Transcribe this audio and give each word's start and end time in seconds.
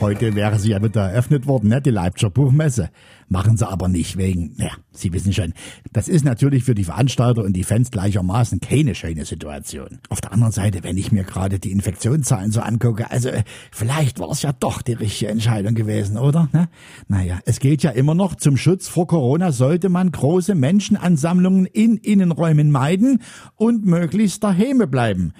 Heute 0.00 0.36
wäre 0.36 0.60
sie 0.60 0.70
ja 0.70 0.82
wieder 0.82 1.10
eröffnet 1.10 1.48
worden, 1.48 1.70
ne, 1.70 1.82
die 1.82 1.90
Leipziger 1.90 2.30
Buchmesse. 2.30 2.90
Machen 3.28 3.56
sie 3.56 3.68
aber 3.68 3.88
nicht 3.88 4.16
wegen, 4.16 4.54
naja, 4.56 4.72
Sie 4.92 5.12
wissen 5.12 5.32
schon, 5.32 5.54
das 5.92 6.08
ist 6.08 6.24
natürlich 6.24 6.62
für 6.62 6.74
die 6.74 6.84
Veranstalter 6.84 7.42
und 7.42 7.52
die 7.54 7.64
Fans 7.64 7.90
gleichermaßen 7.90 8.60
keine 8.60 8.94
schöne 8.94 9.24
Situation. 9.24 9.98
Auf 10.08 10.20
der 10.20 10.32
anderen 10.32 10.52
Seite, 10.52 10.84
wenn 10.84 10.96
ich 10.96 11.10
mir 11.10 11.24
gerade 11.24 11.58
die 11.58 11.72
Infektionszahlen 11.72 12.52
so 12.52 12.60
angucke, 12.60 13.10
also 13.10 13.28
äh, 13.28 13.42
vielleicht 13.72 14.20
war 14.20 14.30
es 14.30 14.42
ja 14.42 14.52
doch 14.52 14.82
die 14.82 14.92
richtige 14.92 15.30
Entscheidung 15.32 15.74
gewesen, 15.74 16.16
oder? 16.16 16.48
Ne? 16.52 16.68
Naja, 17.08 17.40
es 17.44 17.58
geht 17.58 17.82
ja 17.82 17.90
immer 17.90 18.14
noch, 18.14 18.36
zum 18.36 18.56
Schutz 18.56 18.86
vor 18.86 19.08
Corona 19.08 19.50
sollte 19.50 19.88
man 19.88 20.12
große 20.12 20.54
Menschenansammlungen 20.54 21.66
in 21.66 21.96
Innenräumen 21.96 22.70
meiden 22.70 23.22
und 23.56 23.84
möglichst 23.84 24.44
daheim 24.44 24.78
bleiben. 24.90 25.32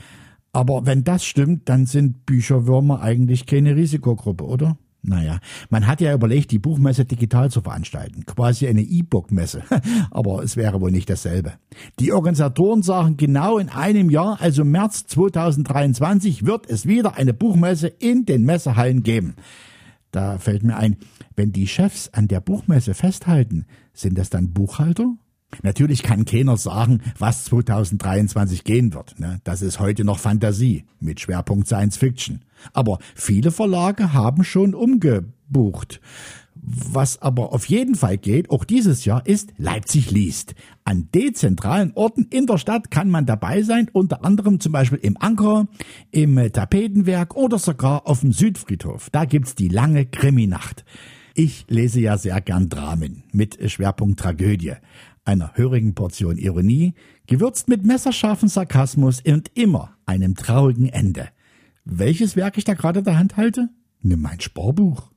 Aber 0.53 0.87
wenn 0.87 1.05
das 1.05 1.25
stimmt, 1.25 1.69
dann 1.69 1.87
sind 1.87 2.27
Bücherwürmer 2.27 3.01
eigentlich 3.01 3.47
keine 3.47 3.77
Risikogruppe, 3.77 4.45
oder? 4.45 4.79
Naja, 5.03 5.39
man 5.71 5.87
hat 5.87 6.01
ja 6.01 6.13
überlegt, 6.13 6.51
die 6.51 6.59
Buchmesse 6.59 7.05
digital 7.05 7.51
zu 7.51 7.61
veranstalten. 7.61 8.27
Quasi 8.27 8.67
eine 8.67 8.83
E-Book-Messe. 8.83 9.63
Aber 10.11 10.43
es 10.43 10.57
wäre 10.57 10.81
wohl 10.81 10.91
nicht 10.91 11.09
dasselbe. 11.09 11.53
Die 12.01 12.13
Organisatoren 12.13 12.83
sagen, 12.83 13.17
genau 13.17 13.59
in 13.59 13.69
einem 13.69 14.11
Jahr, 14.11 14.39
also 14.41 14.65
März 14.65 15.07
2023, 15.07 16.45
wird 16.45 16.69
es 16.69 16.87
wieder 16.87 17.17
eine 17.17 17.33
Buchmesse 17.33 17.87
in 17.87 18.27
den 18.27 18.45
Messehallen 18.45 19.03
geben. 19.03 19.37
Da 20.11 20.39
fällt 20.39 20.65
mir 20.65 20.77
ein, 20.77 20.97
wenn 21.37 21.53
die 21.53 21.69
Chefs 21.69 22.13
an 22.13 22.27
der 22.27 22.41
Buchmesse 22.41 22.95
festhalten, 22.95 23.67
sind 23.93 24.19
das 24.19 24.31
dann 24.31 24.53
Buchhalter? 24.53 25.15
Natürlich 25.63 26.03
kann 26.03 26.25
keiner 26.25 26.57
sagen, 26.57 27.01
was 27.19 27.45
2023 27.45 28.65
gehen 28.65 28.93
wird. 28.93 29.19
Ne? 29.19 29.41
Das 29.45 29.63
ist 29.63 29.81
heute 29.81 30.05
noch 30.05 30.19
Fantasie 30.19 30.85
mit 31.01 31.21
Schwerpunkt 31.21 31.67
Science 31.67 31.97
Fiction. 31.97 32.43
Aber 32.73 32.99
viele 33.15 33.51
Verlage 33.51 34.13
haben 34.13 34.45
schon 34.45 34.75
umgebucht. 34.75 36.01
Was 36.61 37.23
aber 37.23 37.53
auf 37.53 37.67
jeden 37.67 37.95
Fall 37.95 38.19
geht, 38.19 38.51
auch 38.51 38.65
dieses 38.65 39.05
Jahr, 39.05 39.27
ist 39.27 39.53
Leipzig 39.57 40.11
liest. 40.11 40.55
An 40.85 41.09
dezentralen 41.15 41.93
Orten 41.95 42.27
in 42.31 42.47
der 42.47 42.59
Stadt 42.59 42.91
kann 42.91 43.11
man 43.11 43.27
dabei 43.27 43.63
sein, 43.63 43.89
unter 43.93 44.25
anderem 44.25 44.61
zum 44.61 44.73
Beispiel 44.73 44.99
im 45.01 45.17
Anker, 45.19 45.67
im 46.11 46.37
Tapetenwerk 46.53 47.37
oder 47.37 47.59
sogar 47.59 48.07
auf 48.07 48.21
dem 48.21 48.33
Südfriedhof. 48.33 49.09
Da 49.11 49.25
gibt's 49.25 49.55
die 49.55 49.69
lange 49.69 50.05
Kriminacht. 50.05 50.85
Ich 51.35 51.67
lese 51.69 52.01
ja 52.01 52.19
sehr 52.19 52.41
gern 52.41 52.69
Dramen 52.69 53.23
mit 53.33 53.71
Schwerpunkt 53.71 54.19
Tragödie 54.19 54.75
einer 55.29 55.53
hörigen 55.55 55.95
Portion 55.95 56.39
Ironie, 56.39 56.95
gewürzt 57.27 57.69
mit 57.69 57.85
messerscharfen 57.85 58.49
Sarkasmus 58.49 59.21
und 59.21 59.51
immer 59.55 59.97
einem 60.07 60.35
traurigen 60.35 60.89
Ende. 60.89 61.29
Welches 61.85 62.35
Werk 62.35 62.59
ich 62.59 62.65
da 62.65 62.75
gerade 62.75 63.01
in 63.01 63.05
der 63.05 63.19
Hand 63.19 63.37
halte? 63.37 63.69
Nimm 64.01 64.23
mein 64.23 64.41
Sporbuch. 64.41 65.11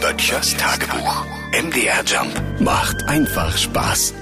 Böttchers 0.00 0.56
Tagebuch. 0.56 1.24
MDR 1.52 2.04
Jump 2.04 2.60
macht 2.60 3.04
einfach 3.04 3.56
Spaß. 3.56 4.14